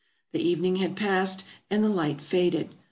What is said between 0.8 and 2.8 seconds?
passed, and the light faded.